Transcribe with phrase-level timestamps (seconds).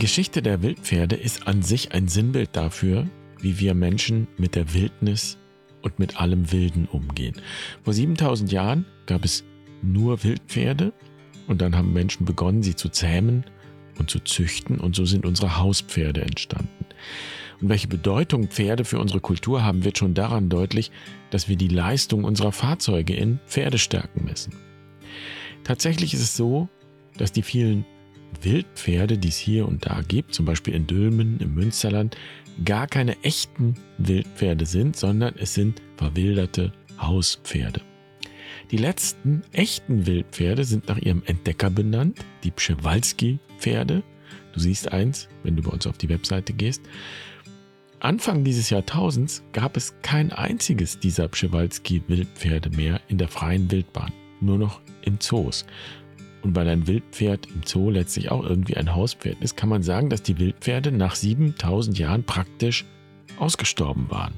[0.00, 3.06] Geschichte der Wildpferde ist an sich ein Sinnbild dafür,
[3.38, 5.36] wie wir Menschen mit der Wildnis
[5.82, 7.36] und mit allem Wilden umgehen.
[7.84, 9.44] Vor 7000 Jahren gab es
[9.82, 10.94] nur Wildpferde
[11.48, 13.44] und dann haben Menschen begonnen, sie zu zähmen
[13.98, 16.86] und zu züchten und so sind unsere Hauspferde entstanden.
[17.60, 20.90] Und welche Bedeutung Pferde für unsere Kultur haben, wird schon daran deutlich,
[21.30, 24.54] dass wir die Leistung unserer Fahrzeuge in Pferdestärken messen.
[25.62, 26.70] Tatsächlich ist es so,
[27.18, 27.84] dass die vielen
[28.42, 32.16] Wildpferde, die es hier und da gibt, zum Beispiel in Dülmen, im Münsterland,
[32.64, 37.80] gar keine echten Wildpferde sind, sondern es sind verwilderte Hauspferde.
[38.70, 44.02] Die letzten echten Wildpferde sind nach ihrem Entdecker benannt, die Pschewalski-Pferde.
[44.52, 46.82] Du siehst eins, wenn du bei uns auf die Webseite gehst.
[47.98, 54.56] Anfang dieses Jahrtausends gab es kein einziges dieser Pschewalski-Wildpferde mehr in der freien Wildbahn, nur
[54.56, 55.66] noch in Zoos.
[56.42, 60.08] Und weil ein Wildpferd im Zoo letztlich auch irgendwie ein Hauspferd ist, kann man sagen,
[60.08, 62.84] dass die Wildpferde nach 7000 Jahren praktisch
[63.38, 64.34] ausgestorben waren.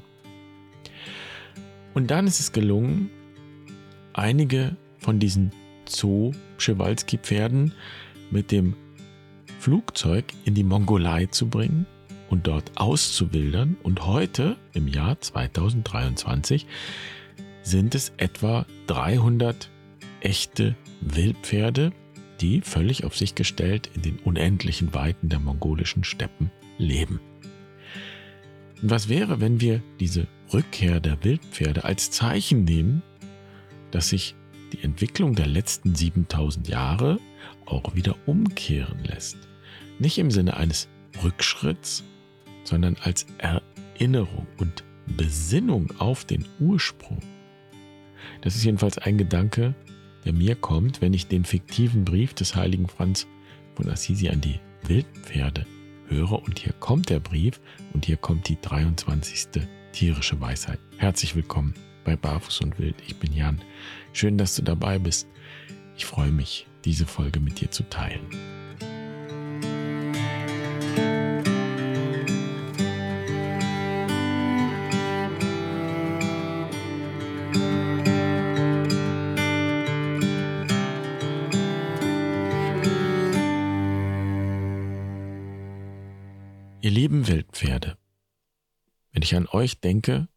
[1.93, 3.09] Und dann ist es gelungen,
[4.13, 5.51] einige von diesen
[5.87, 7.73] Zoo-Przewalski-Pferden
[8.31, 8.75] mit dem
[9.59, 11.85] Flugzeug in die Mongolei zu bringen
[12.29, 13.77] und dort auszuwildern.
[13.83, 16.65] Und heute, im Jahr 2023,
[17.61, 19.69] sind es etwa 300
[20.23, 21.91] echte Wildpferde,
[22.41, 27.19] die völlig auf sich gestellt in den unendlichen Weiten der mongolischen Steppen leben.
[28.81, 33.01] Und was wäre, wenn wir diese Rückkehr der Wildpferde als Zeichen nehmen,
[33.91, 34.35] dass sich
[34.73, 37.19] die Entwicklung der letzten 7000 Jahre
[37.65, 39.37] auch wieder umkehren lässt?
[39.99, 40.89] Nicht im Sinne eines
[41.23, 42.03] Rückschritts,
[42.63, 47.19] sondern als Erinnerung und Besinnung auf den Ursprung.
[48.41, 49.75] Das ist jedenfalls ein Gedanke,
[50.25, 53.27] der mir kommt, wenn ich den fiktiven Brief des heiligen Franz
[53.75, 55.65] von Assisi an die Wildpferde
[56.07, 56.43] höre.
[56.43, 57.59] Und hier kommt der Brief
[57.93, 59.47] und hier kommt die 23.
[59.91, 60.79] tierische Weisheit.
[60.97, 62.95] Herzlich willkommen bei Barfuß und Wild.
[63.07, 63.61] Ich bin Jan.
[64.11, 65.27] Schön, dass du dabei bist.
[65.95, 68.27] Ich freue mich, diese Folge mit dir zu teilen.
[87.13, 87.95] Lieben Wildpferde,
[89.11, 90.27] wenn ich an euch denke,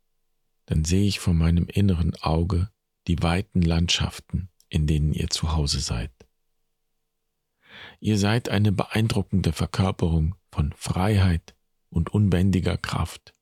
[0.66, 2.68] dann sehe ich vor meinem inneren Auge
[3.06, 6.10] die weiten Landschaften, in denen ihr zu Hause seid.
[7.98, 11.54] Ihr seid eine beeindruckende Verkörperung von Freiheit
[11.88, 13.32] und unbändiger Kraft.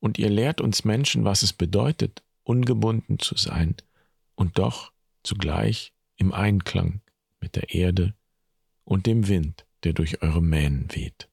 [0.00, 3.76] Und ihr lehrt uns Menschen, was es bedeutet, ungebunden zu sein
[4.36, 7.02] und doch zugleich im Einklang
[7.40, 8.14] mit der Erde
[8.84, 11.28] und dem Wind, der durch eure Mähnen weht.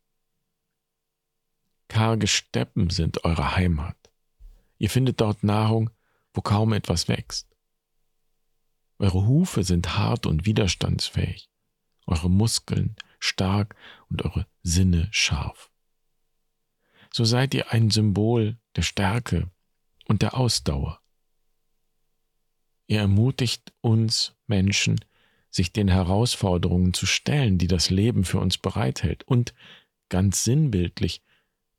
[1.89, 3.97] Karge Steppen sind eure Heimat.
[4.77, 5.89] Ihr findet dort Nahrung,
[6.33, 7.49] wo kaum etwas wächst.
[8.99, 11.49] Eure Hufe sind hart und widerstandsfähig,
[12.05, 13.75] eure Muskeln stark
[14.09, 15.71] und eure Sinne scharf.
[17.11, 19.49] So seid ihr ein Symbol der Stärke
[20.05, 21.01] und der Ausdauer.
[22.87, 24.99] Ihr ermutigt uns Menschen,
[25.49, 29.55] sich den Herausforderungen zu stellen, die das Leben für uns bereithält und
[30.09, 31.23] ganz sinnbildlich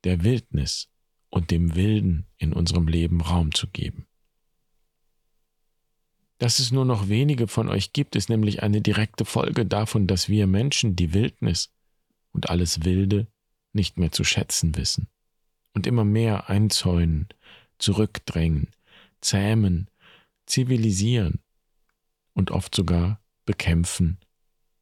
[0.05, 0.89] der Wildnis
[1.29, 4.07] und dem Wilden in unserem Leben Raum zu geben.
[6.39, 10.29] Dass es nur noch wenige von euch gibt, ist nämlich eine direkte Folge davon, dass
[10.29, 11.71] wir Menschen die Wildnis
[12.33, 13.27] und alles Wilde
[13.73, 15.09] nicht mehr zu schätzen wissen
[15.75, 17.29] und immer mehr einzäunen,
[17.79, 18.71] zurückdrängen,
[19.21, 19.91] zähmen,
[20.47, 21.41] zivilisieren
[22.33, 24.19] und oft sogar bekämpfen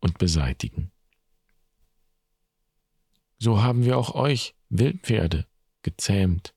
[0.01, 0.93] und beseitigen.
[3.39, 5.47] So haben wir auch euch Wildpferde
[5.83, 6.55] gezähmt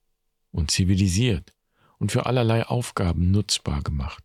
[0.50, 1.54] und zivilisiert
[1.98, 4.24] und für allerlei Aufgaben nutzbar gemacht.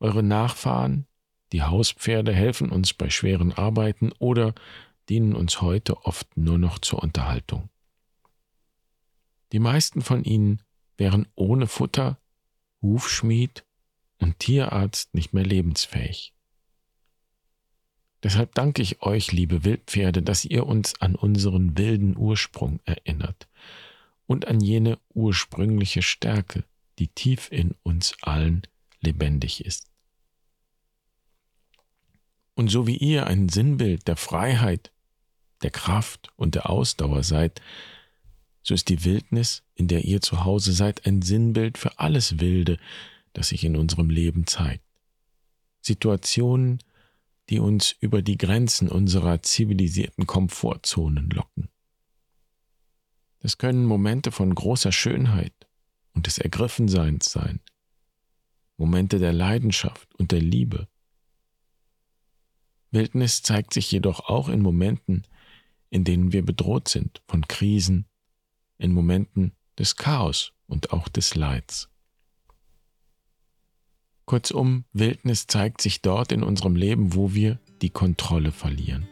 [0.00, 1.06] Eure Nachfahren,
[1.52, 4.54] die Hauspferde, helfen uns bei schweren Arbeiten oder
[5.08, 7.68] dienen uns heute oft nur noch zur Unterhaltung.
[9.52, 10.62] Die meisten von ihnen
[10.96, 12.18] wären ohne Futter,
[12.82, 13.64] Hufschmied
[14.18, 16.34] und Tierarzt nicht mehr lebensfähig.
[18.22, 23.48] Deshalb danke ich euch, liebe Wildpferde, dass ihr uns an unseren wilden Ursprung erinnert
[24.26, 26.64] und an jene ursprüngliche Stärke,
[26.98, 28.62] die tief in uns allen
[29.00, 29.86] lebendig ist.
[32.54, 34.90] Und so wie ihr ein Sinnbild der Freiheit,
[35.62, 37.62] der Kraft und der Ausdauer seid,
[38.64, 42.78] so ist die Wildnis, in der ihr zu Hause seid, ein Sinnbild für alles Wilde,
[43.32, 44.84] das sich in unserem Leben zeigt.
[45.80, 46.80] Situationen,
[47.48, 51.68] die uns über die Grenzen unserer zivilisierten Komfortzonen locken.
[53.40, 55.54] Das können Momente von großer Schönheit
[56.14, 57.60] und des Ergriffenseins sein,
[58.76, 60.88] Momente der Leidenschaft und der Liebe.
[62.90, 65.24] Wildnis zeigt sich jedoch auch in Momenten,
[65.90, 68.06] in denen wir bedroht sind von Krisen,
[68.78, 71.88] in Momenten des Chaos und auch des Leids.
[74.28, 79.08] Kurzum, Wildnis zeigt sich dort in unserem Leben, wo wir die Kontrolle verlieren.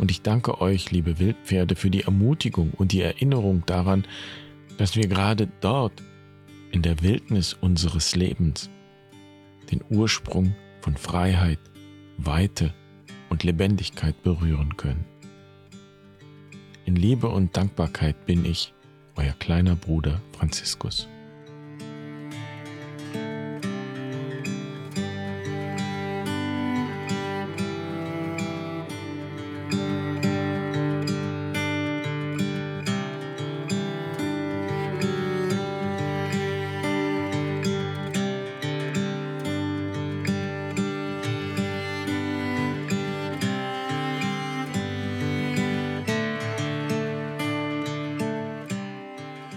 [0.00, 4.04] Und ich danke euch, liebe Wildpferde, für die Ermutigung und die Erinnerung daran,
[4.76, 6.02] dass wir gerade dort,
[6.72, 8.70] in der Wildnis unseres Lebens,
[9.70, 11.60] den Ursprung von Freiheit,
[12.18, 12.74] Weite
[13.30, 15.04] und Lebendigkeit berühren können.
[16.86, 18.74] In Liebe und Dankbarkeit bin ich,
[19.14, 21.06] euer kleiner Bruder Franziskus.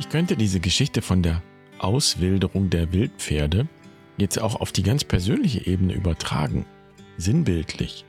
[0.09, 1.44] Könnte diese Geschichte von der
[1.77, 3.67] Auswilderung der Wildpferde
[4.17, 6.65] jetzt auch auf die ganz persönliche Ebene übertragen,
[7.17, 8.06] sinnbildlich.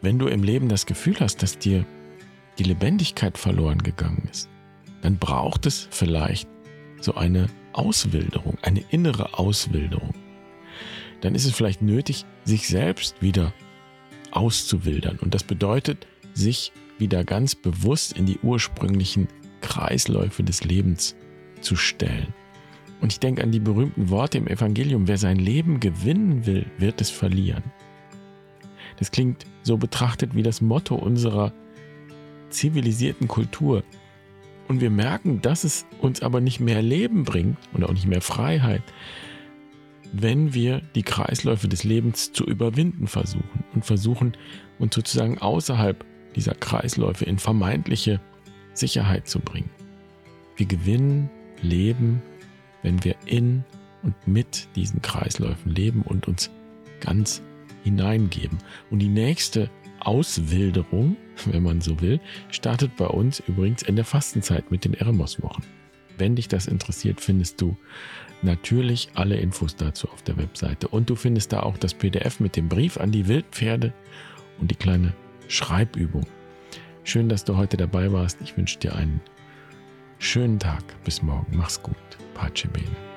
[0.00, 1.84] Wenn du im Leben das Gefühl hast, dass dir
[2.58, 4.48] die Lebendigkeit verloren gegangen ist,
[5.02, 6.48] dann braucht es vielleicht
[7.02, 10.14] so eine Auswilderung, eine innere Auswilderung.
[11.20, 13.52] Dann ist es vielleicht nötig, sich selbst wieder
[14.30, 15.18] auszuwildern.
[15.18, 19.28] Und das bedeutet, sich wieder ganz bewusst in die ursprünglichen
[19.60, 21.14] Kreisläufe des Lebens
[21.60, 22.34] zu stellen.
[23.00, 27.00] Und ich denke an die berühmten Worte im Evangelium, wer sein Leben gewinnen will, wird
[27.00, 27.64] es verlieren.
[28.98, 31.52] Das klingt so betrachtet wie das Motto unserer
[32.48, 33.84] zivilisierten Kultur.
[34.68, 38.22] Und wir merken, dass es uns aber nicht mehr Leben bringt und auch nicht mehr
[38.22, 38.82] Freiheit,
[40.12, 44.36] wenn wir die Kreisläufe des Lebens zu überwinden versuchen und versuchen,
[44.78, 46.04] uns sozusagen außerhalb
[46.34, 48.20] dieser Kreisläufe in vermeintliche
[48.72, 49.70] Sicherheit zu bringen.
[50.56, 51.28] Wir gewinnen
[51.62, 52.22] Leben,
[52.82, 53.64] wenn wir in
[54.02, 56.50] und mit diesen Kreisläufen leben und uns
[57.00, 57.42] ganz
[57.84, 58.58] hineingeben.
[58.90, 59.70] Und die nächste
[60.00, 61.16] Auswilderung,
[61.46, 62.20] wenn man so will,
[62.50, 65.62] startet bei uns übrigens in der Fastenzeit mit den Eremos-Wochen.
[66.18, 67.76] Wenn dich das interessiert, findest du
[68.42, 70.88] natürlich alle Infos dazu auf der Webseite.
[70.88, 73.92] Und du findest da auch das PDF mit dem Brief an die Wildpferde
[74.58, 75.12] und die kleine
[75.48, 76.26] Schreibübung.
[77.04, 78.40] Schön, dass du heute dabei warst.
[78.40, 79.20] Ich wünsche dir einen
[80.18, 80.82] schönen Tag.
[81.04, 81.56] Bis morgen.
[81.56, 81.96] Mach's gut.
[82.34, 83.15] Pace bene.